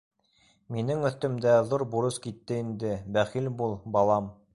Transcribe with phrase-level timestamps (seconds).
[0.75, 4.33] Минең өҫтөмдә ҙур бурыс китте инде, бәхил бул, балам.